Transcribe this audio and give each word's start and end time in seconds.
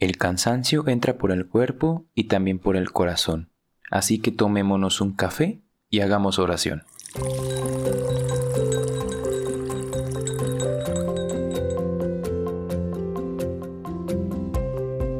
El 0.00 0.16
cansancio 0.16 0.86
entra 0.86 1.18
por 1.18 1.32
el 1.32 1.48
cuerpo 1.48 2.06
y 2.14 2.28
también 2.28 2.60
por 2.60 2.76
el 2.76 2.92
corazón. 2.92 3.50
Así 3.90 4.20
que 4.20 4.30
tomémonos 4.30 5.00
un 5.00 5.12
café 5.12 5.60
y 5.90 5.98
hagamos 6.00 6.38
oración. 6.38 6.84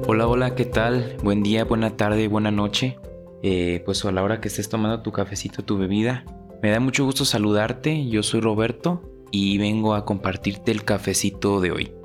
Hola, 0.06 0.28
hola, 0.28 0.54
¿qué 0.54 0.64
tal? 0.64 1.16
Buen 1.24 1.42
día, 1.42 1.64
buena 1.64 1.96
tarde, 1.96 2.28
buena 2.28 2.52
noche. 2.52 3.00
Eh, 3.42 3.82
pues 3.84 4.04
a 4.04 4.12
la 4.12 4.22
hora 4.22 4.40
que 4.40 4.46
estés 4.46 4.68
tomando 4.68 5.02
tu 5.02 5.10
cafecito, 5.10 5.64
tu 5.64 5.76
bebida, 5.76 6.24
me 6.62 6.70
da 6.70 6.78
mucho 6.78 7.04
gusto 7.04 7.24
saludarte. 7.24 8.08
Yo 8.08 8.22
soy 8.22 8.40
Roberto 8.40 9.02
y 9.32 9.58
vengo 9.58 9.96
a 9.96 10.04
compartirte 10.04 10.70
el 10.70 10.84
cafecito 10.84 11.60
de 11.60 11.72
hoy. 11.72 11.97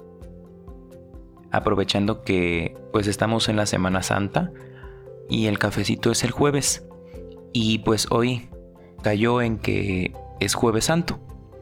Aprovechando 1.54 2.23
que 2.23 2.75
pues 2.91 3.05
estamos 3.05 3.47
en 3.47 3.57
la 3.57 3.67
Semana 3.67 4.02
Santa 4.02 4.52
y 5.30 5.45
el 5.45 5.59
cafecito 5.59 6.11
es 6.11 6.23
el 6.23 6.31
jueves. 6.31 6.84
Y 7.53 7.77
pues 7.80 8.07
hoy 8.09 8.49
cayó 9.03 9.39
en 9.39 9.59
que 9.59 10.13
es 10.39 10.55
jueves 10.55 10.85
santo. 10.85 11.20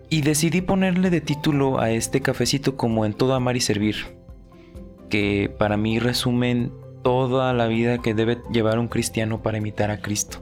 Y 0.09 0.21
decidí 0.21 0.61
ponerle 0.61 1.09
de 1.09 1.19
título 1.19 1.81
a 1.81 1.91
este 1.91 2.21
cafecito 2.21 2.77
como 2.77 3.05
en 3.05 3.13
todo 3.13 3.33
amar 3.33 3.57
y 3.57 3.59
servir. 3.59 4.17
Que 5.09 5.53
para 5.59 5.75
mí 5.75 5.99
resumen 5.99 6.71
toda 7.03 7.51
la 7.51 7.67
vida 7.67 7.97
que 7.97 8.13
debe 8.13 8.41
llevar 8.49 8.79
un 8.79 8.87
cristiano 8.87 9.43
para 9.43 9.57
imitar 9.57 9.91
a 9.91 10.01
Cristo. 10.01 10.39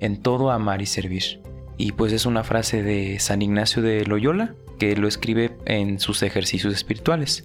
En 0.00 0.20
todo 0.20 0.50
amar 0.50 0.82
y 0.82 0.86
servir. 0.86 1.40
Y 1.78 1.92
pues 1.92 2.12
es 2.12 2.26
una 2.26 2.44
frase 2.44 2.82
de 2.82 3.18
San 3.20 3.40
Ignacio 3.40 3.80
de 3.80 4.04
Loyola 4.04 4.54
que 4.78 4.96
lo 4.96 5.08
escribe 5.08 5.56
en 5.64 5.98
sus 5.98 6.22
ejercicios 6.22 6.74
espirituales. 6.74 7.44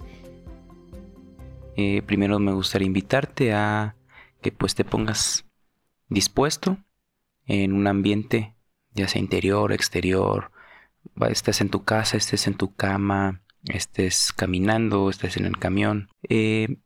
Eh, 1.76 2.02
primero 2.02 2.38
me 2.38 2.52
gustaría 2.52 2.86
invitarte 2.86 3.52
a 3.52 3.96
que 4.40 4.52
pues 4.52 4.74
te 4.74 4.84
pongas 4.84 5.46
dispuesto 6.08 6.78
en 7.46 7.72
un 7.72 7.86
ambiente, 7.86 8.54
ya 8.92 9.08
sea 9.08 9.20
interior, 9.20 9.72
exterior, 9.72 10.50
estés 11.28 11.60
en 11.60 11.70
tu 11.70 11.84
casa, 11.84 12.16
estés 12.16 12.46
en 12.46 12.54
tu 12.54 12.74
cama, 12.74 13.42
estés 13.64 14.32
caminando, 14.32 15.10
estés 15.10 15.36
en 15.36 15.46
el 15.46 15.58
camión. 15.58 16.08
Eh, 16.28 16.78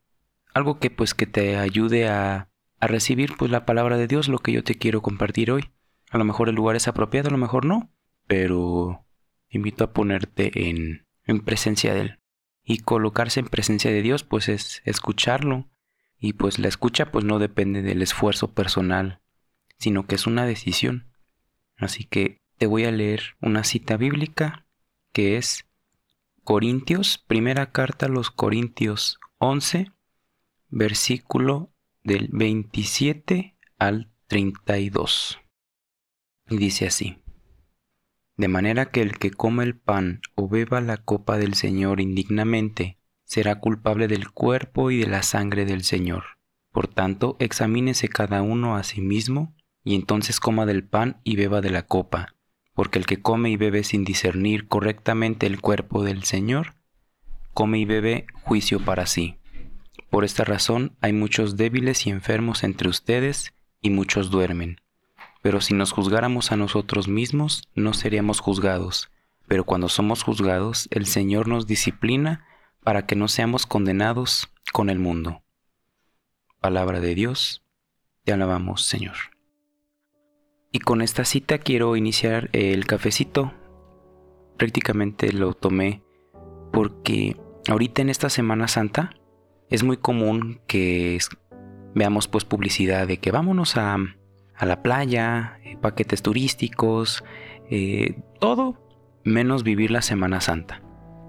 algo 0.55 0.78
que 0.78 0.91
pues 0.91 1.15
que 1.15 1.27
te 1.27 1.56
ayude 1.56 2.09
a, 2.09 2.48
a 2.81 2.87
recibir 2.87 3.34
pues 3.37 3.50
la 3.50 3.67
palabra 3.67 3.97
de 3.97 4.06
Dios, 4.06 4.28
lo 4.28 4.39
que 4.39 4.53
yo 4.53 4.65
te 4.65 4.77
quiero 4.77 5.03
compartir 5.03 5.50
hoy. 5.50 5.71
A 6.11 6.19
lo 6.19 6.25
mejor 6.25 6.48
el 6.48 6.55
lugar 6.55 6.77
es 6.77 6.89
apropiado, 6.89 7.28
a 7.28 7.33
lo 7.33 7.39
mejor 7.39 7.65
no, 7.65 7.91
pero 8.27 9.05
invito 9.48 9.84
a 9.84 9.93
ponerte 9.93 10.69
en, 10.69 11.06
en 11.25 11.41
presencia 11.41 11.95
de 11.95 12.00
Él. 12.00 12.19
Y 12.69 12.78
colocarse 12.78 13.41
en 13.41 13.47
presencia 13.47 13.91
de 13.91 14.03
Dios 14.03 14.25
pues 14.25 14.48
es 14.48 14.83
escucharlo, 14.84 15.70
y 16.19 16.33
pues 16.33 16.59
la 16.59 16.69
escucha 16.69 17.12
pues 17.12 17.25
no 17.25 17.39
depende 17.39 17.81
del 17.81 18.03
esfuerzo 18.03 18.53
personal, 18.53 19.22
sino 19.78 20.06
que 20.06 20.17
es 20.17 20.27
una 20.27 20.45
decisión. 20.45 21.14
Así 21.77 22.05
que 22.05 22.42
te 22.59 22.67
voy 22.67 22.84
a 22.84 22.91
leer 22.91 23.37
una 23.41 23.64
cita 23.64 23.97
bíblica 23.97 24.67
que 25.12 25.37
es 25.37 25.67
Corintios, 26.42 27.19
primera 27.19 27.70
carta 27.70 28.06
a 28.06 28.09
los 28.09 28.31
Corintios 28.31 29.19
11, 29.39 29.92
versículo 30.69 31.72
del 32.03 32.28
27 32.33 33.56
al 33.78 34.11
32. 34.27 35.39
Y 36.48 36.56
dice 36.56 36.87
así, 36.87 37.19
de 38.37 38.48
manera 38.48 38.87
que 38.87 39.01
el 39.01 39.19
que 39.19 39.31
come 39.31 39.65
el 39.65 39.77
pan 39.77 40.20
o 40.34 40.48
beba 40.48 40.81
la 40.81 40.98
copa 40.98 41.39
del 41.39 41.55
Señor 41.55 42.01
indignamente, 42.01 42.98
será 43.25 43.59
culpable 43.61 44.09
del 44.09 44.31
cuerpo 44.31 44.91
y 44.91 44.98
de 44.98 45.06
la 45.06 45.23
sangre 45.23 45.65
del 45.65 45.83
Señor. 45.83 46.25
Por 46.70 46.89
tanto, 46.89 47.37
examínese 47.39 48.09
cada 48.09 48.43
uno 48.43 48.77
a 48.77 48.83
sí 48.83 49.01
mismo, 49.01 49.55
y 49.83 49.95
entonces 49.95 50.41
coma 50.41 50.67
del 50.67 50.84
pan 50.84 51.20
y 51.25 51.37
beba 51.37 51.61
de 51.61 51.70
la 51.70 51.87
copa, 51.87 52.34
porque 52.75 52.98
el 52.98 53.06
que 53.06 53.23
come 53.23 53.51
y 53.51 53.56
bebe 53.56 53.84
sin 53.84 54.05
discernir 54.05 54.69
correctamente 54.69 55.47
el 55.47 55.61
cuerpo 55.61 56.05
del 56.05 56.25
Señor, 56.25 56.75
come 57.55 57.78
y 57.78 57.84
bebe 57.84 58.27
juicio 58.43 58.84
para 58.84 59.06
sí. 59.06 59.38
Por 60.11 60.25
esta 60.25 60.44
razón 60.44 60.97
hay 61.00 61.12
muchos 61.12 61.56
débiles 61.56 62.06
y 62.06 62.11
enfermos 62.11 62.65
entre 62.65 62.88
ustedes, 62.88 63.55
y 63.81 63.91
muchos 63.91 64.31
duermen. 64.31 64.81
Pero 65.47 65.61
si 65.61 65.75
nos 65.75 65.93
juzgáramos 65.93 66.51
a 66.51 66.57
nosotros 66.57 67.07
mismos, 67.07 67.69
no 67.77 67.95
seríamos 67.95 68.41
juzgados. 68.41 69.12
Pero 69.47 69.62
cuando 69.62 69.89
somos 69.89 70.25
juzgados, 70.25 70.89
el 70.91 71.07
Señor 71.07 71.47
nos 71.47 71.69
disciplina 71.69 72.45
para 72.83 73.07
que 73.07 73.15
no 73.15 73.29
seamos 73.29 73.65
condenados 73.65 74.49
con 74.73 74.91
el 74.91 74.99
mundo. 74.99 75.45
Palabra 76.61 76.99
de 76.99 77.15
Dios, 77.15 77.62
te 78.25 78.33
alabamos 78.33 78.83
Señor. 78.87 79.15
Y 80.73 80.81
con 80.81 81.01
esta 81.01 81.25
cita 81.25 81.59
quiero 81.59 81.95
iniciar 81.95 82.51
el 82.53 82.85
cafecito. 82.85 83.55
Prácticamente 84.56 85.33
lo 85.33 85.55
tomé 85.55 86.03
porque 86.73 87.37
ahorita 87.69 88.03
en 88.03 88.11
esta 88.11 88.31
Semana 88.31 88.67
Santa 88.67 89.15
es 89.71 89.85
muy 89.85 89.97
común 89.97 90.61
que 90.67 91.21
veamos 91.95 92.27
pues 92.27 92.45
publicidad 92.45 93.06
de 93.06 93.19
que 93.19 93.31
vámonos 93.31 93.77
a, 93.77 93.97
a 94.56 94.67
la 94.67 94.83
playa, 94.83 95.59
eh, 95.65 95.77
paquetes 95.81 96.22
turísticos, 96.22 97.25
eh, 97.71 98.19
todo 98.41 98.77
menos 99.25 99.62
vivir 99.62 99.91
la 99.91 100.03
Semana 100.03 100.41
Santa 100.41 100.83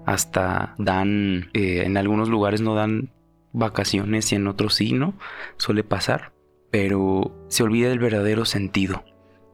hasta 0.06 0.74
dan, 0.78 1.50
eh, 1.52 1.82
en 1.84 1.96
algunos 1.96 2.28
lugares 2.28 2.62
no 2.62 2.74
dan 2.74 3.12
vacaciones 3.52 4.32
y 4.32 4.36
en 4.36 4.46
otros 4.46 4.74
sí, 4.74 4.92
¿no? 4.92 5.14
Suele 5.56 5.84
pasar, 5.84 6.32
pero 6.70 7.44
se 7.48 7.62
olvida 7.62 7.92
el 7.92 7.98
verdadero 7.98 8.44
sentido. 8.44 9.04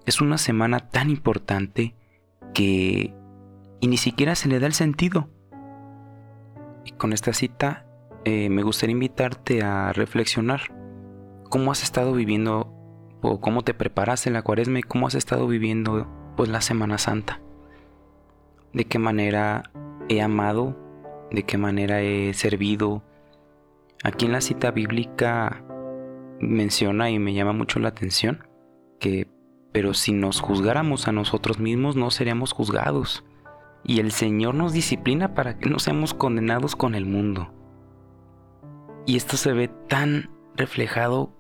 Es 0.07 0.21
una 0.21 0.39
semana 0.39 0.91
tan 0.91 1.11
importante 1.11 1.97
que 2.53 3.15
y 3.81 3.89
ni 3.89 3.97
siquiera 3.97 4.35
se 4.37 4.49
le 4.49 4.61
da 4.61 4.67
el 4.67 4.75
sentido. 4.75 5.29
Y 6.85 6.93
con 6.93 7.13
esta 7.13 7.33
cita 7.33 7.87
me 8.25 8.63
gustaría 8.63 8.93
invitarte 8.93 9.63
a 9.63 9.93
reflexionar 9.93 10.73
cómo 11.51 11.73
has 11.73 11.83
estado 11.83 12.13
viviendo 12.13 12.74
cómo 13.41 13.63
te 13.63 13.75
preparas 13.75 14.27
en 14.27 14.35
la 14.35 14.43
cuaresma 14.43 14.79
y 14.79 14.83
cómo 14.83 15.07
has 15.07 15.15
estado 15.15 15.47
viviendo 15.47 16.07
pues 16.37 16.49
la 16.49 16.61
Semana 16.61 16.99
Santa. 16.99 17.41
De 18.73 18.85
qué 18.85 18.99
manera 18.99 19.71
he 20.09 20.21
amado, 20.21 20.77
de 21.31 21.45
qué 21.45 21.57
manera 21.59 22.03
he 22.03 22.35
servido. 22.35 23.03
Aquí 24.03 24.27
en 24.27 24.33
la 24.33 24.41
cita 24.41 24.71
bíblica 24.71 25.65
menciona 26.41 27.11
y 27.11 27.19
me 27.19 27.33
llama 27.33 27.53
mucho 27.53 27.79
la 27.79 27.89
atención 27.89 28.47
que, 29.01 29.29
pero 29.73 29.95
si 29.95 30.13
nos 30.13 30.41
juzgáramos 30.41 31.09
a 31.09 31.13
nosotros 31.13 31.59
mismos 31.59 31.97
no 31.97 32.11
seríamos 32.11 32.53
juzgados. 32.53 33.25
Y 33.87 34.01
el 34.01 34.13
Señor 34.13 34.55
nos 34.55 34.73
disciplina 34.73 35.35
para 35.35 35.59
que 35.59 35.69
no 35.69 35.79
seamos 35.79 36.15
condenados 36.15 36.75
con 36.75 36.95
el 36.95 37.05
mundo. 37.05 37.53
Y 39.07 39.17
esto 39.17 39.37
se 39.37 39.53
ve 39.53 39.69
tan 39.89 40.31
reflejado 40.57 41.33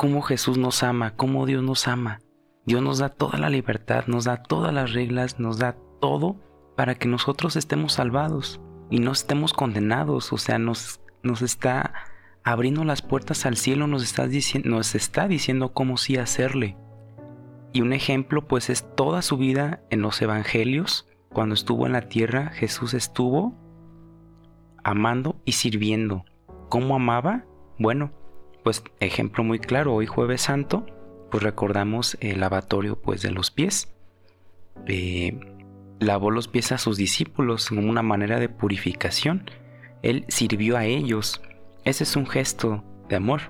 como 0.00 0.22
Jesús 0.22 0.56
nos 0.56 0.82
ama, 0.82 1.14
como 1.14 1.44
Dios 1.44 1.62
nos 1.62 1.86
ama. 1.86 2.22
Dios 2.64 2.80
nos 2.80 3.00
da 3.00 3.10
toda 3.10 3.36
la 3.36 3.50
libertad, 3.50 4.06
nos 4.06 4.24
da 4.24 4.42
todas 4.42 4.72
las 4.72 4.94
reglas, 4.94 5.38
nos 5.38 5.58
da 5.58 5.76
todo 6.00 6.40
para 6.74 6.94
que 6.94 7.06
nosotros 7.06 7.54
estemos 7.54 7.92
salvados 7.92 8.62
y 8.88 9.00
no 9.00 9.12
estemos 9.12 9.52
condenados. 9.52 10.32
O 10.32 10.38
sea, 10.38 10.58
nos, 10.58 11.02
nos 11.22 11.42
está 11.42 11.92
abriendo 12.42 12.82
las 12.84 13.02
puertas 13.02 13.44
al 13.44 13.58
cielo, 13.58 13.88
nos 13.88 14.02
está, 14.02 14.26
nos 14.64 14.94
está 14.94 15.28
diciendo 15.28 15.74
cómo 15.74 15.98
sí 15.98 16.16
hacerle. 16.16 16.78
Y 17.74 17.82
un 17.82 17.92
ejemplo 17.92 18.48
pues 18.48 18.70
es 18.70 18.86
toda 18.96 19.20
su 19.20 19.36
vida 19.36 19.82
en 19.90 20.00
los 20.00 20.22
evangelios. 20.22 21.08
Cuando 21.28 21.54
estuvo 21.54 21.84
en 21.84 21.92
la 21.92 22.08
tierra, 22.08 22.52
Jesús 22.54 22.94
estuvo 22.94 23.54
amando 24.82 25.36
y 25.44 25.52
sirviendo. 25.52 26.24
¿Cómo 26.70 26.94
amaba? 26.94 27.44
Bueno, 27.78 28.12
pues 28.62 28.82
ejemplo 29.00 29.44
muy 29.44 29.58
claro, 29.58 29.94
hoy 29.94 30.06
jueves 30.06 30.42
santo, 30.42 30.86
pues 31.30 31.42
recordamos 31.42 32.16
el 32.20 32.40
lavatorio 32.40 33.00
pues 33.00 33.22
de 33.22 33.30
los 33.30 33.50
pies. 33.50 33.92
Eh, 34.86 35.38
lavó 35.98 36.30
los 36.30 36.48
pies 36.48 36.72
a 36.72 36.78
sus 36.78 36.96
discípulos 36.96 37.68
como 37.68 37.88
una 37.88 38.02
manera 38.02 38.38
de 38.38 38.48
purificación. 38.48 39.50
Él 40.02 40.24
sirvió 40.28 40.76
a 40.76 40.86
ellos. 40.86 41.40
Ese 41.84 42.04
es 42.04 42.16
un 42.16 42.26
gesto 42.26 42.84
de 43.08 43.16
amor 43.16 43.42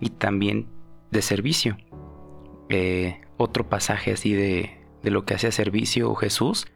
y 0.00 0.10
también 0.10 0.68
de 1.10 1.22
servicio. 1.22 1.76
Eh, 2.68 3.20
otro 3.36 3.68
pasaje 3.68 4.12
así 4.12 4.34
de, 4.34 4.78
de 5.02 5.10
lo 5.10 5.24
que 5.24 5.34
hacía 5.34 5.52
servicio 5.52 6.14
Jesús, 6.14 6.66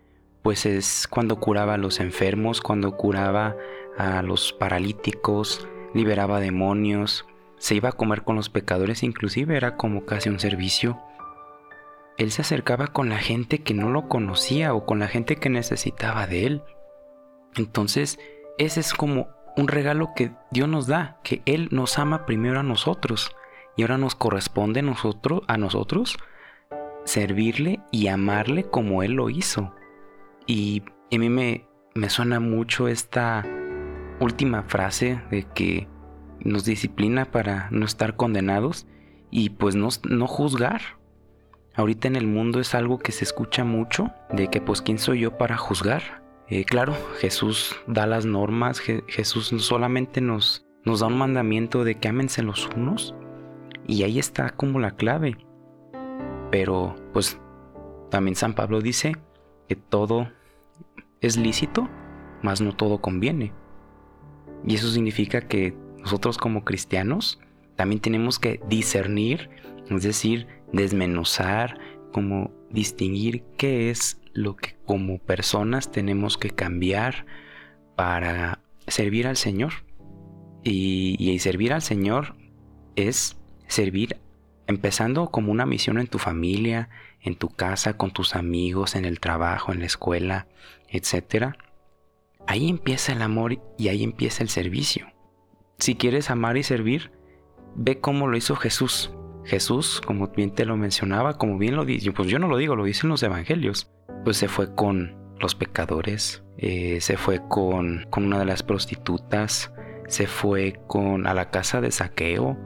pues 0.42 0.66
es 0.66 1.06
cuando 1.08 1.38
curaba 1.38 1.74
a 1.74 1.78
los 1.78 2.00
enfermos, 2.00 2.60
cuando 2.60 2.96
curaba 2.96 3.56
a 3.98 4.22
los 4.22 4.52
paralíticos, 4.52 5.68
liberaba 5.94 6.40
demonios, 6.40 7.26
se 7.62 7.74
iba 7.74 7.90
a 7.90 7.92
comer 7.92 8.22
con 8.22 8.36
los 8.36 8.50
pecadores, 8.50 9.02
inclusive 9.02 9.56
era 9.56 9.76
como 9.76 10.04
casi 10.04 10.28
un 10.28 10.40
servicio 10.40 11.00
él 12.18 12.30
se 12.30 12.42
acercaba 12.42 12.88
con 12.88 13.08
la 13.08 13.18
gente 13.18 13.62
que 13.62 13.74
no 13.74 13.90
lo 13.90 14.08
conocía 14.08 14.74
o 14.74 14.84
con 14.84 14.98
la 14.98 15.08
gente 15.08 15.36
que 15.36 15.48
necesitaba 15.48 16.26
de 16.26 16.46
él. 16.46 16.62
Entonces, 17.56 18.18
ese 18.58 18.80
es 18.80 18.92
como 18.94 19.28
un 19.56 19.68
regalo 19.68 20.10
que 20.14 20.32
Dios 20.50 20.68
nos 20.68 20.86
da, 20.86 21.18
que 21.22 21.42
Él 21.44 21.68
nos 21.70 21.98
ama 21.98 22.24
primero 22.24 22.60
a 22.60 22.62
nosotros 22.62 23.34
y 23.76 23.82
ahora 23.82 23.98
nos 23.98 24.14
corresponde 24.14 24.80
a 24.80 24.82
nosotros, 24.82 25.42
a 25.46 25.58
nosotros 25.58 26.16
servirle 27.04 27.80
y 27.90 28.06
amarle 28.06 28.64
como 28.64 29.02
Él 29.02 29.12
lo 29.12 29.28
hizo. 29.28 29.74
Y 30.46 30.82
a 31.12 31.18
mí 31.18 31.28
me, 31.28 31.66
me 31.94 32.08
suena 32.08 32.40
mucho 32.40 32.88
esta 32.88 33.44
última 34.20 34.62
frase 34.62 35.20
de 35.30 35.42
que 35.42 35.88
nos 36.44 36.64
disciplina 36.64 37.30
para 37.30 37.68
no 37.70 37.84
estar 37.84 38.16
condenados 38.16 38.86
y 39.30 39.50
pues 39.50 39.74
no, 39.74 39.88
no 40.08 40.26
juzgar. 40.26 40.82
Ahorita 41.74 42.08
en 42.08 42.16
el 42.16 42.26
mundo 42.26 42.60
es 42.60 42.74
algo 42.74 42.98
que 42.98 43.12
se 43.12 43.24
escucha 43.24 43.64
mucho, 43.64 44.12
de 44.30 44.48
que 44.48 44.60
pues 44.60 44.82
quién 44.82 44.98
soy 44.98 45.20
yo 45.20 45.38
para 45.38 45.56
juzgar. 45.56 46.22
Eh, 46.48 46.64
claro, 46.64 46.94
Jesús 47.18 47.76
da 47.86 48.06
las 48.06 48.26
normas, 48.26 48.80
Jesús 48.80 49.54
solamente 49.58 50.20
nos, 50.20 50.66
nos 50.84 51.00
da 51.00 51.06
un 51.06 51.16
mandamiento 51.16 51.82
de 51.84 51.94
que 51.94 52.08
ámense 52.08 52.42
los 52.42 52.68
unos 52.76 53.14
y 53.86 54.02
ahí 54.02 54.18
está 54.18 54.50
como 54.50 54.78
la 54.78 54.90
clave. 54.92 55.38
Pero 56.50 56.94
pues 57.14 57.40
también 58.10 58.36
San 58.36 58.54
Pablo 58.54 58.82
dice 58.82 59.16
que 59.68 59.76
todo 59.76 60.28
es 61.22 61.38
lícito, 61.38 61.88
mas 62.42 62.60
no 62.60 62.76
todo 62.76 63.00
conviene. 63.00 63.54
Y 64.66 64.74
eso 64.74 64.88
significa 64.88 65.40
que 65.40 65.74
nosotros 66.02 66.38
como 66.38 66.64
cristianos 66.64 67.40
también 67.76 68.00
tenemos 68.00 68.38
que 68.38 68.60
discernir, 68.68 69.50
es 69.90 70.02
decir, 70.02 70.46
desmenuzar, 70.72 71.78
como 72.12 72.52
distinguir 72.70 73.42
qué 73.56 73.90
es 73.90 74.20
lo 74.34 74.56
que 74.56 74.76
como 74.84 75.18
personas 75.18 75.90
tenemos 75.90 76.36
que 76.38 76.50
cambiar 76.50 77.26
para 77.96 78.60
servir 78.86 79.26
al 79.26 79.36
Señor. 79.36 79.72
Y, 80.64 81.38
servir 81.40 81.72
al 81.72 81.82
Señor 81.82 82.36
es 82.94 83.36
servir 83.66 84.18
empezando 84.68 85.30
como 85.30 85.50
una 85.50 85.66
misión 85.66 85.98
en 85.98 86.06
tu 86.06 86.18
familia, 86.18 86.88
en 87.20 87.34
tu 87.34 87.48
casa, 87.48 87.96
con 87.96 88.12
tus 88.12 88.36
amigos, 88.36 88.94
en 88.94 89.04
el 89.04 89.18
trabajo, 89.18 89.72
en 89.72 89.80
la 89.80 89.86
escuela, 89.86 90.46
etc. 90.88 91.56
Ahí 92.46 92.68
empieza 92.68 93.12
el 93.12 93.22
amor 93.22 93.60
y 93.76 93.88
ahí 93.88 94.04
empieza 94.04 94.44
el 94.44 94.50
servicio. 94.50 95.11
Si 95.78 95.94
quieres 95.96 96.30
amar 96.30 96.56
y 96.56 96.62
servir, 96.62 97.12
ve 97.74 98.00
cómo 98.00 98.26
lo 98.26 98.36
hizo 98.36 98.56
Jesús. 98.56 99.12
Jesús, 99.44 100.00
como 100.00 100.28
bien 100.28 100.54
te 100.54 100.64
lo 100.64 100.76
mencionaba, 100.76 101.34
como 101.34 101.58
bien 101.58 101.74
lo 101.74 101.84
dice, 101.84 102.12
pues 102.12 102.28
yo 102.28 102.38
no 102.38 102.48
lo 102.48 102.56
digo, 102.56 102.76
lo 102.76 102.84
dicen 102.84 103.10
los 103.10 103.22
evangelios, 103.22 103.90
pues 104.24 104.36
se 104.36 104.48
fue 104.48 104.74
con 104.74 105.16
los 105.40 105.54
pecadores, 105.56 106.44
eh, 106.58 107.00
se 107.00 107.16
fue 107.16 107.40
con, 107.48 108.06
con 108.10 108.24
una 108.24 108.38
de 108.38 108.44
las 108.44 108.62
prostitutas, 108.62 109.72
se 110.06 110.26
fue 110.26 110.80
con 110.86 111.26
a 111.26 111.34
la 111.34 111.50
casa 111.50 111.80
de 111.80 111.90
saqueo, 111.90 112.56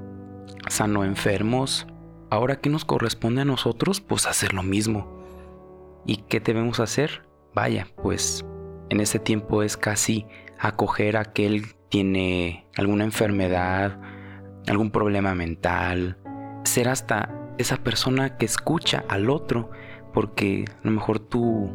sanó 0.69 1.05
enfermos. 1.05 1.87
Ahora, 2.29 2.57
¿qué 2.57 2.69
nos 2.69 2.85
corresponde 2.85 3.43
a 3.43 3.47
nosotros? 3.47 4.01
Pues 4.01 4.27
hacer 4.27 4.53
lo 4.53 4.63
mismo. 4.63 5.17
¿Y 6.05 6.19
qué 6.29 6.41
debemos 6.41 6.81
hacer? 6.81 7.23
Vaya, 7.55 7.89
pues 8.03 8.45
en 8.91 9.01
ese 9.01 9.19
tiempo 9.19 9.63
es 9.63 9.77
casi 9.77 10.27
acoger 10.59 11.17
aquel 11.17 11.76
tiene 11.89 12.67
alguna 12.77 13.05
enfermedad, 13.05 13.99
algún 14.67 14.91
problema 14.91 15.35
mental, 15.35 16.19
ser 16.65 16.89
hasta 16.89 17.33
esa 17.59 17.79
persona 17.79 18.37
que 18.37 18.47
escucha 18.47 19.05
al 19.09 19.31
otro, 19.31 19.71
porque 20.13 20.65
a 20.69 20.87
lo 20.87 20.91
mejor 20.91 21.19
tu, 21.19 21.71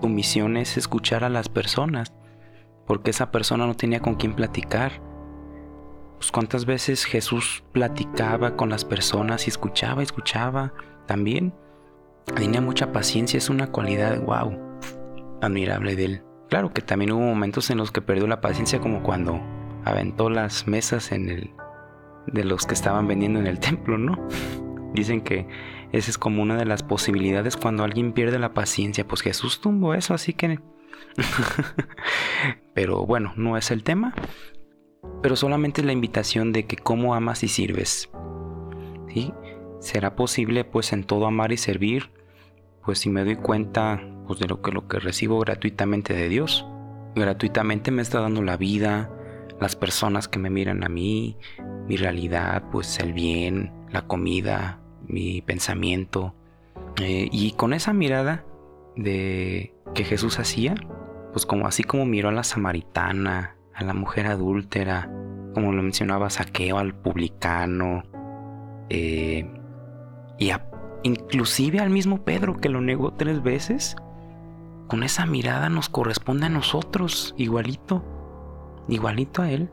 tu 0.00 0.08
misión 0.08 0.56
es 0.56 0.76
escuchar 0.76 1.24
a 1.24 1.28
las 1.28 1.48
personas, 1.48 2.12
porque 2.86 3.10
esa 3.10 3.30
persona 3.30 3.66
no 3.66 3.74
tenía 3.74 4.00
con 4.00 4.14
quién 4.14 4.34
platicar. 4.34 5.00
Pues 6.18 6.30
cuántas 6.30 6.64
veces 6.64 7.04
Jesús 7.04 7.62
platicaba 7.72 8.56
con 8.56 8.70
las 8.70 8.84
personas 8.84 9.46
y 9.46 9.50
escuchaba, 9.50 10.02
escuchaba 10.02 10.72
también. 11.06 11.52
Tenía 12.34 12.60
mucha 12.60 12.90
paciencia, 12.92 13.38
es 13.38 13.50
una 13.50 13.70
cualidad, 13.70 14.20
wow, 14.22 14.58
admirable 15.42 15.94
de 15.94 16.04
él. 16.04 16.25
Claro 16.48 16.72
que 16.72 16.82
también 16.82 17.12
hubo 17.12 17.20
momentos 17.20 17.70
en 17.70 17.78
los 17.78 17.90
que 17.90 18.00
perdió 18.00 18.26
la 18.26 18.40
paciencia 18.40 18.80
como 18.80 19.02
cuando 19.02 19.40
aventó 19.84 20.30
las 20.30 20.66
mesas 20.66 21.12
en 21.12 21.28
el 21.28 21.50
de 22.26 22.44
los 22.44 22.66
que 22.66 22.74
estaban 22.74 23.06
vendiendo 23.06 23.38
en 23.38 23.46
el 23.46 23.60
templo, 23.60 23.98
¿no? 23.98 24.28
Dicen 24.92 25.20
que 25.20 25.46
esa 25.92 26.10
es 26.10 26.18
como 26.18 26.42
una 26.42 26.56
de 26.56 26.64
las 26.64 26.82
posibilidades 26.82 27.56
cuando 27.56 27.84
alguien 27.84 28.12
pierde 28.12 28.38
la 28.38 28.54
paciencia, 28.54 29.06
pues 29.06 29.22
Jesús 29.22 29.60
tumbó 29.60 29.94
eso, 29.94 30.14
así 30.14 30.32
que 30.32 30.60
Pero 32.74 33.06
bueno, 33.06 33.32
no 33.36 33.56
es 33.56 33.70
el 33.70 33.82
tema, 33.82 34.14
pero 35.22 35.36
solamente 35.36 35.82
la 35.82 35.92
invitación 35.92 36.52
de 36.52 36.66
que 36.66 36.76
cómo 36.76 37.14
amas 37.14 37.42
y 37.42 37.48
sirves. 37.48 38.10
¿Sí? 39.08 39.32
Será 39.80 40.16
posible 40.16 40.64
pues 40.64 40.92
en 40.92 41.04
todo 41.04 41.26
amar 41.26 41.52
y 41.52 41.56
servir, 41.56 42.10
pues 42.84 42.98
si 42.98 43.10
me 43.10 43.24
doy 43.24 43.36
cuenta 43.36 44.02
pues 44.26 44.40
de 44.40 44.46
lo 44.46 44.62
que 44.62 44.72
lo 44.72 44.88
que 44.88 44.98
recibo 44.98 45.38
gratuitamente 45.40 46.14
de 46.14 46.28
Dios. 46.28 46.66
Gratuitamente 47.14 47.90
me 47.90 48.02
está 48.02 48.20
dando 48.20 48.42
la 48.42 48.56
vida, 48.56 49.10
las 49.60 49.76
personas 49.76 50.28
que 50.28 50.38
me 50.38 50.50
miran 50.50 50.84
a 50.84 50.88
mí, 50.88 51.36
mi 51.88 51.96
realidad, 51.96 52.64
pues 52.70 52.98
el 52.98 53.12
bien, 53.12 53.72
la 53.90 54.06
comida, 54.06 54.80
mi 55.06 55.40
pensamiento. 55.40 56.34
Eh, 57.00 57.28
y 57.30 57.52
con 57.52 57.72
esa 57.72 57.92
mirada 57.92 58.44
de 58.96 59.74
que 59.94 60.04
Jesús 60.04 60.38
hacía, 60.38 60.74
pues 61.32 61.46
como 61.46 61.66
así 61.66 61.84
como 61.84 62.06
miró 62.06 62.28
a 62.28 62.32
la 62.32 62.44
samaritana, 62.44 63.56
a 63.74 63.84
la 63.84 63.94
mujer 63.94 64.26
adúltera, 64.26 65.10
como 65.54 65.72
lo 65.72 65.82
mencionaba 65.82 66.30
Saqueo, 66.30 66.78
al 66.78 66.94
publicano, 66.94 68.02
eh, 68.88 69.50
y 70.38 70.50
inclusive 71.02 71.80
al 71.80 71.90
mismo 71.90 72.24
Pedro 72.24 72.56
que 72.56 72.68
lo 72.68 72.80
negó 72.80 73.12
tres 73.14 73.42
veces, 73.42 73.96
con 74.86 75.02
esa 75.02 75.26
mirada 75.26 75.68
nos 75.68 75.88
corresponde 75.88 76.46
a 76.46 76.50
nosotros, 76.50 77.34
igualito, 77.36 78.04
igualito 78.88 79.42
a 79.42 79.50
Él, 79.50 79.70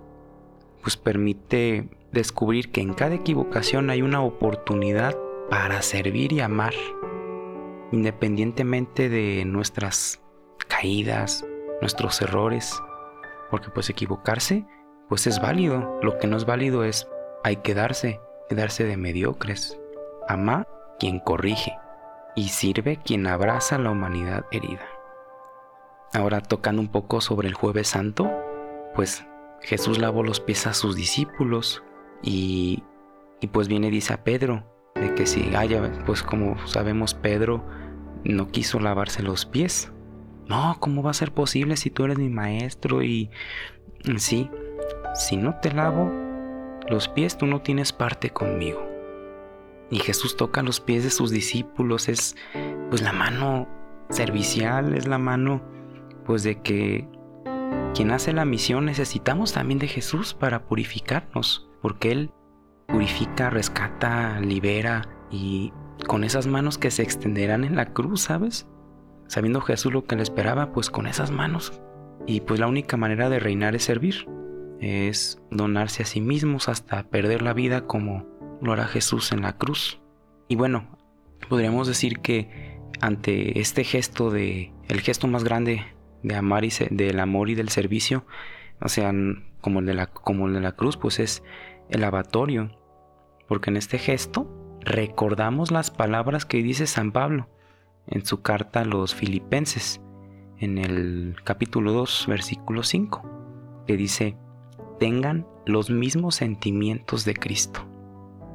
pues 0.82 0.98
permite 0.98 1.90
descubrir 2.12 2.72
que 2.72 2.82
en 2.82 2.94
cada 2.94 3.16
equivocación 3.16 3.90
hay 3.90 4.02
una 4.02 4.22
oportunidad 4.22 5.18
para 5.50 5.82
servir 5.82 6.34
y 6.34 6.42
amar, 6.42 6.74
independientemente 7.92 9.10
de 9.10 9.46
nuestras 9.46 10.22
caídas, 10.68 11.46
nuestros 11.82 12.22
errores, 12.22 12.82
porque 13.50 13.70
pues 13.70 13.90
equivocarse, 13.90 14.66
pues 15.10 15.28
es 15.28 15.42
válido, 15.42 16.00
lo 16.02 16.18
que 16.18 16.28
no 16.28 16.38
es 16.38 16.46
válido 16.46 16.84
es 16.84 17.08
hay 17.44 17.58
que 17.58 17.74
darse, 17.74 18.20
quedarse 18.50 18.84
de 18.86 18.98
mediocres, 18.98 19.80
ama 20.28 20.68
quien 21.00 21.20
corrige 21.20 21.76
y 22.36 22.50
sirve 22.50 22.98
quien 22.98 23.28
abraza 23.28 23.76
a 23.76 23.80
la 23.80 23.92
humanidad 23.92 24.46
herida. 24.52 24.93
Ahora 26.14 26.42
tocando 26.42 26.82
un 26.82 26.90
poco 26.90 27.22
sobre 27.22 27.48
el 27.48 27.54
jueves 27.54 27.88
santo, 27.88 28.30
pues 28.96 29.26
Jesús 29.62 29.98
lavó 29.98 30.24
los 30.24 30.40
pies 30.40 30.68
a 30.68 30.74
sus 30.74 30.96
discípulos 30.96 31.84
y, 32.22 32.84
y 33.42 33.48
pues 33.48 33.68
viene 33.68 33.90
dice 33.90 34.14
a 34.14 34.24
Pedro 34.24 34.64
de 34.96 35.16
que 35.16 35.26
si 35.26 35.52
pues 36.06 36.22
como 36.22 36.56
sabemos 36.68 37.14
Pedro 37.14 37.66
no 38.24 38.48
quiso 38.50 38.80
lavarse 38.80 39.24
los 39.24 39.46
pies. 39.46 39.92
No, 40.48 40.78
¿cómo 40.80 41.02
va 41.02 41.12
a 41.12 41.16
ser 41.16 41.32
posible 41.32 41.78
si 41.78 41.90
tú 41.90 42.04
eres 42.04 42.18
mi 42.18 42.30
maestro 42.30 43.02
y 43.02 43.32
sí, 44.18 44.50
si 45.16 45.38
no 45.38 45.56
te 45.62 45.72
lavo 45.72 46.12
los 46.90 47.08
pies 47.08 47.38
tú 47.38 47.46
no 47.46 47.62
tienes 47.62 47.94
parte 47.94 48.30
conmigo. 48.30 48.86
Y 49.90 50.00
Jesús 50.00 50.36
toca 50.38 50.64
los 50.64 50.80
pies 50.80 51.04
de 51.04 51.10
sus 51.10 51.32
discípulos, 51.32 52.10
es 52.10 52.36
pues 52.90 53.02
la 53.02 53.14
mano 53.14 53.68
servicial, 54.10 54.94
es 54.94 55.08
la 55.08 55.18
mano 55.18 55.62
pues 56.26 56.44
de 56.44 56.62
que 56.62 57.08
quien 57.94 58.12
hace 58.12 58.34
la 58.34 58.46
misión 58.46 58.86
necesitamos 58.86 59.54
también 59.54 59.80
de 59.80 59.88
Jesús 59.88 60.34
para 60.34 60.66
purificarnos, 60.66 61.70
porque 61.82 62.12
Él 62.12 62.32
purifica, 62.88 63.50
rescata, 63.50 64.40
libera 64.40 65.08
y 65.30 65.72
con 66.08 66.24
esas 66.24 66.48
manos 66.48 66.78
que 66.78 66.92
se 66.92 67.04
extenderán 67.04 67.64
en 67.64 67.76
la 67.76 67.94
cruz, 67.94 68.22
¿sabes? 68.22 68.68
Sabiendo 69.28 69.62
Jesús 69.62 69.94
lo 69.94 70.06
que 70.06 70.16
le 70.16 70.24
esperaba, 70.24 70.72
pues 70.74 70.90
con 70.90 71.08
esas 71.08 71.32
manos. 71.32 71.82
Y 72.26 72.42
pues 72.42 72.60
la 72.60 72.68
única 72.68 72.98
manera 72.98 73.30
de 73.30 73.40
reinar 73.40 73.76
es 73.76 73.84
servir, 73.84 74.28
es 74.80 75.42
donarse 75.52 76.04
a 76.04 76.06
sí 76.06 76.22
mismos 76.22 76.70
hasta 76.70 77.04
perder 77.10 77.42
la 77.42 77.54
vida 77.54 77.86
como 77.86 78.26
lo 78.62 78.74
hará 78.74 78.86
Jesús 78.86 79.32
en 79.32 79.42
la 79.42 79.58
cruz. 79.58 80.02
Y 80.48 80.56
bueno, 80.56 80.98
podríamos 81.50 81.88
decir 81.88 82.20
que 82.20 82.80
ante 83.02 83.60
este 83.60 83.84
gesto 83.84 84.30
de 84.30 84.74
el 84.88 85.02
gesto 85.02 85.28
más 85.28 85.44
grande 85.44 85.84
de 86.24 86.36
amar 86.36 86.66
y 86.66 86.72
del 86.90 87.20
amor 87.20 87.50
y 87.50 87.56
del 87.56 87.70
servicio, 87.70 88.26
o 88.82 88.90
sea, 88.90 89.14
como 89.62 89.80
el 89.80 89.86
de 89.86 89.94
la, 89.94 90.08
como 90.08 90.50
de 90.50 90.60
la 90.60 90.74
cruz, 90.74 90.98
pues 90.98 91.20
es 91.20 91.44
el 91.90 92.02
lavatorio. 92.02 92.72
Porque 93.48 93.70
en 93.70 93.78
este 93.78 94.00
gesto 94.00 94.50
recordamos 94.82 95.72
las 95.72 95.92
palabras 95.92 96.46
que 96.46 96.64
dice 96.64 96.88
San 96.88 97.12
Pablo 97.12 97.50
en 98.08 98.26
su 98.26 98.42
carta 98.42 98.82
a 98.82 98.86
los 98.86 99.16
filipenses, 99.16 100.02
en 100.58 100.78
el 100.78 101.36
capítulo 101.44 101.94
2, 101.94 102.26
versículo 102.28 102.84
5, 102.84 103.84
que 103.88 103.98
dice, 103.98 104.38
tengan 105.00 105.48
los 105.66 105.90
mismos 105.90 106.36
sentimientos 106.36 107.26
de 107.26 107.34
Cristo. 107.34 107.88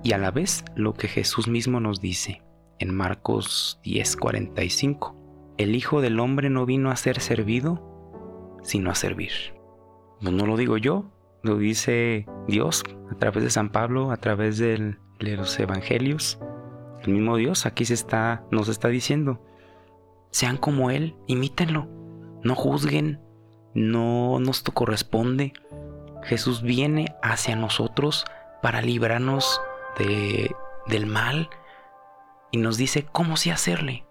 Y 0.03 0.13
a 0.13 0.19
la 0.19 0.31
vez 0.31 0.65
lo 0.77 0.95
que 0.95 1.09
Jesús 1.09 1.49
mismo 1.49 1.81
nos 1.81 2.01
dice 2.01 2.43
en 2.79 2.95
Marcos 2.95 3.81
10:45, 3.85 5.15
el 5.59 5.75
Hijo 5.75 6.01
del 6.01 6.21
Hombre 6.21 6.51
no 6.51 6.65
vino 6.67 6.91
a 6.91 6.97
ser 6.97 7.21
servido, 7.21 8.59
sino 8.63 8.91
a 8.91 8.95
servir. 8.95 9.33
Pues 10.21 10.33
no 10.33 10.47
lo 10.47 10.57
digo 10.57 10.77
yo, 10.77 11.11
lo 11.43 11.59
dice 11.59 12.27
Dios 12.47 12.85
a 13.11 13.17
través 13.17 13.43
de 13.43 13.51
San 13.51 13.71
Pablo, 13.71 14.13
a 14.13 14.17
través 14.17 14.59
de 14.59 14.97
los 15.19 15.59
evangelios. 15.59 16.39
El 17.03 17.13
mismo 17.13 17.37
Dios 17.37 17.67
aquí 17.67 17.85
se 17.85 17.95
está, 17.95 18.45
nos 18.51 18.69
está 18.69 18.89
diciendo, 18.89 19.45
sean 20.31 20.57
como 20.57 20.91
Él, 20.91 21.17
imítenlo, 21.27 21.89
no 22.43 22.55
juzguen, 22.55 23.21
no 23.75 24.39
nos 24.41 24.63
corresponde. 24.63 25.53
Jesús 26.23 26.63
viene 26.63 27.15
hacia 27.23 27.57
nosotros 27.57 28.25
para 28.63 28.83
librarnos 28.83 29.61
de, 29.99 30.55
del 30.87 31.07
mal 31.07 31.49
y 32.51 32.59
nos 32.59 32.77
dice 32.77 33.07
cómo 33.11 33.37
sí 33.37 33.51
hacerle, 33.51 34.05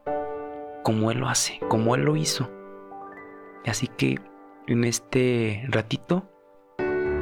como 0.87 1.11
Él 1.11 1.17
lo 1.17 1.27
hace, 1.27 1.59
como 1.67 1.95
Él 1.95 2.03
lo 2.03 2.15
hizo. 2.15 2.49
Así 3.65 3.87
que 3.87 4.21
en 4.67 4.85
este 4.85 5.65
ratito 5.67 6.31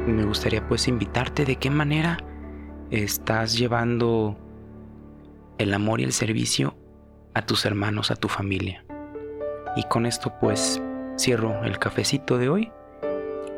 me 0.06 0.24
gustaría 0.24 0.68
pues 0.68 0.86
invitarte 0.86 1.44
de 1.44 1.56
qué 1.56 1.68
manera 1.68 2.18
estás 2.92 3.58
llevando 3.58 4.38
el 5.58 5.74
amor 5.74 6.00
y 6.00 6.04
el 6.04 6.12
servicio 6.12 6.76
a 7.34 7.42
tus 7.42 7.66
hermanos, 7.66 8.12
a 8.12 8.14
tu 8.14 8.28
familia. 8.28 8.84
Y 9.74 9.82
con 9.88 10.06
esto 10.06 10.32
pues 10.40 10.80
cierro 11.18 11.64
el 11.64 11.80
cafecito 11.80 12.38
de 12.38 12.48
hoy 12.48 12.72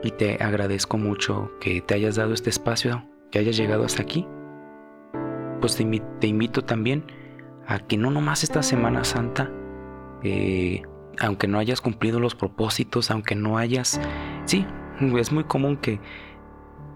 y 0.03 0.13
te 0.13 0.43
agradezco 0.43 0.97
mucho 0.97 1.53
que 1.61 1.83
te 1.83 1.93
hayas 1.93 2.17
dado 2.17 2.33
este 2.33 2.49
espacio, 2.49 3.05
que 3.31 3.41
hayas 3.41 3.59
llegado 3.59 3.85
hasta 3.85 4.01
aquí. 4.01 4.27
Pues 5.61 5.77
te, 5.77 5.83
invito 6.27 6.65
también 6.65 7.05
a 7.67 7.79
que 7.79 7.99
no 7.99 8.11
nomás 8.11 8.43
esta 8.43 8.63
Semana 8.63 9.05
Santa, 9.05 9.53
eh, 10.23 10.83
aunque 11.21 11.49
no 11.49 11.59
hayas 11.59 11.81
cumplido 11.81 12.21
los 12.21 12.35
propósitos, 12.35 13.11
aunque 13.11 13.35
no 13.35 13.59
hayas... 13.59 14.01
Sí, 14.45 14.67
es 15.19 15.33
muy 15.33 15.45
común 15.45 15.77
que 15.77 16.01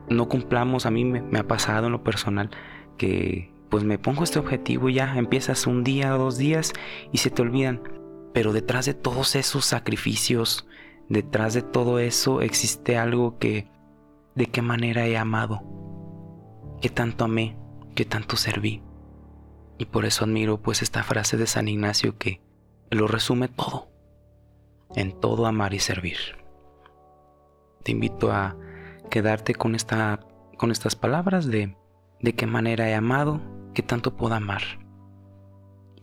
no 0.09 0.29
cumplamos, 0.29 0.87
a 0.87 0.91
mí 0.91 1.05
me, 1.05 1.39
ha 1.39 1.47
pasado 1.47 1.87
en 1.87 1.93
lo 1.93 2.03
personal 2.03 2.51
que 2.99 3.53
pues 3.71 3.85
me 3.85 3.99
pongo 3.99 4.25
este 4.25 4.39
objetivo 4.39 4.91
y 4.91 4.95
ya 4.95 5.17
empiezas 5.17 5.67
un 5.67 5.83
día 5.83 6.15
o 6.15 6.19
dos 6.19 6.37
días 6.37 6.73
y 7.11 7.19
se 7.19 7.31
te 7.31 7.43
olvidan. 7.43 7.83
Pero 8.35 8.53
detrás 8.53 8.87
de 8.87 8.95
todos 8.95 9.35
esos 9.35 9.65
sacrificios, 9.65 10.67
detrás 11.09 11.55
de 11.55 11.63
todo 11.63 11.99
eso 11.99 12.43
existe 12.43 12.99
algo 12.99 13.39
que 13.39 13.67
de 14.35 14.47
qué 14.47 14.63
manera 14.63 15.07
he 15.07 15.17
amado, 15.17 15.63
que 16.81 16.91
tanto 16.91 17.25
amé, 17.25 17.57
que 17.95 18.05
tanto 18.05 18.37
serví. 18.37 18.83
Y 19.79 19.87
por 19.87 20.05
eso 20.05 20.25
admiro 20.25 20.61
pues 20.61 20.83
esta 20.83 21.03
frase 21.03 21.37
de 21.37 21.47
San 21.47 21.69
Ignacio 21.69 22.19
que 22.19 22.41
lo 22.95 23.09
resume 23.09 23.49
todo, 23.49 23.89
en 24.95 25.19
todo 25.19 25.47
amar 25.47 25.75
y 25.75 25.81
servir. 25.81 26.19
Te 27.83 27.93
invito 27.93 28.31
a 28.33 28.57
quedarte 29.11 29.55
con, 29.55 29.75
esta, 29.75 30.21
con 30.57 30.71
estas 30.71 30.95
palabras 30.95 31.47
de 31.47 31.77
de 32.23 32.35
qué 32.35 32.47
manera 32.47 32.89
he 32.89 32.95
amado, 32.95 33.41
qué 33.75 33.83
tanto 33.83 34.17
puedo 34.17 34.35
amar. 34.35 34.63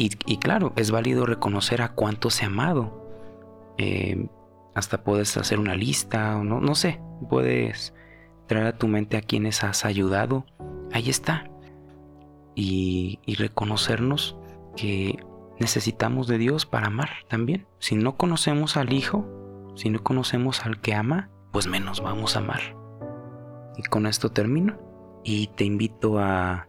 Y, 0.02 0.38
claro, 0.38 0.72
es 0.78 0.92
válido 0.92 1.26
reconocer 1.26 1.82
a 1.82 1.92
cuánto 1.92 2.30
se 2.30 2.46
ha 2.46 2.48
amado. 2.48 3.06
Eh, 3.78 4.30
hasta 4.74 5.04
puedes 5.04 5.36
hacer 5.36 5.60
una 5.60 5.76
lista, 5.76 6.38
o 6.38 6.44
no, 6.46 6.62
no 6.62 6.74
sé, 6.74 7.02
puedes 7.30 7.94
traer 8.48 8.68
a 8.68 8.78
tu 8.78 8.88
mente 8.88 9.18
a 9.18 9.22
quienes 9.22 9.62
has 9.66 9.84
ayudado. 9.84 10.46
Ahí 10.94 11.10
está. 11.10 11.50
Y, 12.56 13.20
y 13.26 13.36
reconocernos 13.36 14.38
que 14.78 15.20
necesitamos 15.60 16.28
de 16.28 16.38
Dios 16.38 16.66
para 16.66 16.88
amar 16.88 17.10
también. 17.28 17.68
Si 17.80 17.96
no 17.96 18.16
conocemos 18.18 18.78
al 18.78 18.94
Hijo, 18.94 19.28
si 19.76 19.90
no 19.90 20.04
conocemos 20.04 20.66
al 20.66 20.82
que 20.82 20.94
ama, 20.94 21.30
pues 21.52 21.68
menos 21.68 22.02
vamos 22.02 22.36
a 22.36 22.40
amar. 22.40 22.76
Y 23.78 23.84
con 23.84 24.06
esto 24.06 24.32
termino 24.32 24.80
y 25.24 25.48
te 25.48 25.64
invito 25.64 26.20
a, 26.20 26.68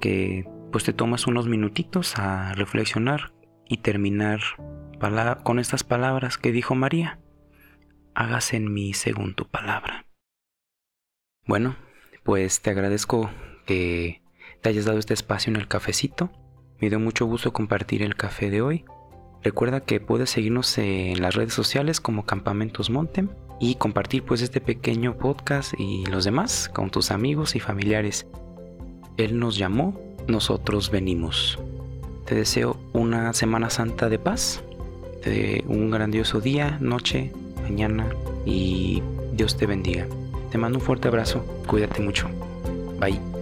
que 0.00 0.48
pues 0.72 0.84
te 0.84 0.92
tomas 0.92 1.26
unos 1.26 1.46
minutitos 1.46 2.18
a 2.18 2.52
reflexionar 2.54 3.32
y 3.68 3.78
terminar 3.78 4.40
con 5.42 5.58
estas 5.58 5.84
palabras 5.84 6.38
que 6.38 6.52
dijo 6.52 6.74
María. 6.74 7.20
Hágase 8.14 8.56
en 8.56 8.72
mí 8.72 8.94
según 8.94 9.34
tu 9.34 9.48
palabra. 9.48 10.06
Bueno, 11.46 11.76
pues 12.24 12.60
te 12.62 12.70
agradezco 12.70 13.30
que 13.66 14.22
te 14.62 14.70
hayas 14.70 14.84
dado 14.84 14.98
este 14.98 15.14
espacio 15.14 15.50
en 15.50 15.56
el 15.56 15.68
cafecito. 15.68 16.30
Me 16.80 16.88
dio 16.90 17.00
mucho 17.00 17.26
gusto 17.26 17.52
compartir 17.52 18.02
el 18.02 18.16
café 18.16 18.50
de 18.50 18.60
hoy. 18.60 18.84
Recuerda 19.42 19.80
que 19.80 20.00
puedes 20.00 20.30
seguirnos 20.30 20.76
en 20.78 21.22
las 21.22 21.34
redes 21.34 21.54
sociales 21.54 22.00
como 22.00 22.26
Campamentos 22.26 22.90
Montem 22.90 23.28
y 23.60 23.76
compartir 23.76 24.24
pues 24.24 24.42
este 24.42 24.60
pequeño 24.60 25.16
podcast 25.16 25.72
y 25.78 26.04
los 26.06 26.24
demás 26.24 26.70
con 26.72 26.90
tus 26.90 27.10
amigos 27.10 27.56
y 27.56 27.60
familiares. 27.60 28.26
Él 29.16 29.38
nos 29.38 29.56
llamó, 29.56 29.98
nosotros 30.26 30.90
venimos. 30.90 31.58
Te 32.26 32.34
deseo 32.34 32.76
una 32.92 33.32
Semana 33.32 33.70
Santa 33.70 34.08
de 34.08 34.18
paz, 34.18 34.62
de 35.24 35.64
un 35.68 35.90
grandioso 35.90 36.40
día, 36.40 36.76
noche, 36.80 37.32
mañana 37.62 38.08
y 38.44 39.02
Dios 39.32 39.56
te 39.56 39.66
bendiga. 39.66 40.06
Te 40.50 40.58
mando 40.58 40.78
un 40.78 40.84
fuerte 40.84 41.08
abrazo, 41.08 41.44
cuídate 41.66 42.02
mucho. 42.02 42.28
Bye. 43.00 43.35